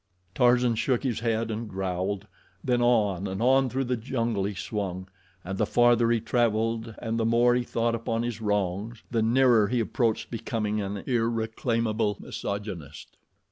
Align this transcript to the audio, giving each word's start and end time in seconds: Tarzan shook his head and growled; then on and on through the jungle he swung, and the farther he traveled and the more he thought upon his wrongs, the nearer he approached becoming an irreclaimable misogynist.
Tarzan 0.33 0.73
shook 0.73 1.03
his 1.03 1.19
head 1.19 1.51
and 1.51 1.69
growled; 1.69 2.25
then 2.63 2.81
on 2.81 3.27
and 3.27 3.39
on 3.39 3.69
through 3.69 3.83
the 3.83 3.95
jungle 3.95 4.45
he 4.45 4.55
swung, 4.55 5.07
and 5.45 5.59
the 5.59 5.65
farther 5.67 6.09
he 6.09 6.19
traveled 6.19 6.95
and 6.97 7.19
the 7.19 7.23
more 7.25 7.53
he 7.53 7.61
thought 7.61 7.93
upon 7.93 8.23
his 8.23 8.41
wrongs, 8.41 9.03
the 9.11 9.21
nearer 9.21 9.67
he 9.67 9.79
approached 9.79 10.31
becoming 10.31 10.81
an 10.81 11.03
irreclaimable 11.05 12.17
misogynist. 12.19 13.15